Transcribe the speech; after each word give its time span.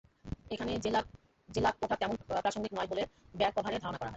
এখানে 0.51 0.71
জেলা 1.49 1.71
কোটা 1.79 1.95
তেমন 2.01 2.15
প্রাসঙ্গিক 2.37 2.73
নয় 2.77 2.89
বলে 2.91 3.03
ব্যাপকভাবে 3.35 3.77
ধারণা 3.77 3.97
করা 3.97 3.99
হয়। 3.99 4.09